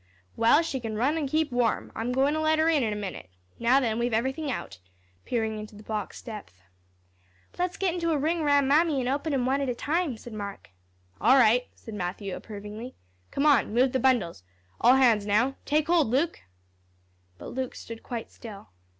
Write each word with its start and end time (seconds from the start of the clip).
"Well, 0.35 0.63
she 0.63 0.79
can 0.79 0.95
run 0.95 1.15
and 1.15 1.29
keep 1.29 1.51
warm. 1.51 1.91
I'm 1.95 2.11
goin' 2.11 2.33
to 2.33 2.39
let 2.39 2.57
her 2.57 2.67
in, 2.67 2.81
in 2.81 2.91
a 2.91 2.95
minute. 2.95 3.29
Now, 3.59 3.79
then, 3.79 3.99
we've 3.99 4.15
everythin' 4.15 4.49
out," 4.49 4.79
peering 5.25 5.59
into 5.59 5.75
the 5.75 5.83
box 5.83 6.23
depth. 6.23 6.59
"Let's 7.59 7.77
get 7.77 7.93
into 7.93 8.09
a 8.11 8.17
ring 8.17 8.41
round 8.41 8.67
Mammy 8.67 8.99
an' 8.99 9.07
open 9.07 9.31
'em 9.31 9.45
one 9.45 9.61
at 9.61 9.69
a 9.69 9.75
time," 9.75 10.17
said 10.17 10.33
Mark. 10.33 10.71
"All 11.21 11.37
right," 11.37 11.67
said 11.75 11.93
Matthew, 11.93 12.35
approvingly. 12.35 12.95
"Come 13.29 13.45
on, 13.45 13.75
move 13.75 13.91
the 13.91 13.99
bundles. 13.99 14.41
All 14.79 14.95
hands 14.95 15.27
now. 15.27 15.55
Take 15.65 15.85
hold, 15.85 16.07
Luke." 16.07 16.39
But 17.37 17.49
Luke 17.49 17.75
stood 17.75 18.01
quite 18.01 18.31
still. 18.31 18.69